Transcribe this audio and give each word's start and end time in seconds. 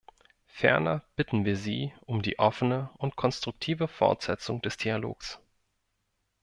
Ferner 0.47 1.03
bitten 1.15 1.45
wir 1.45 1.55
sie 1.55 1.93
um 2.07 2.23
die 2.23 2.39
offene 2.39 2.89
und 2.97 3.15
konstruktive 3.17 3.87
Fortsetzung 3.87 4.59
des 4.63 4.75
Dialogs. 4.77 5.39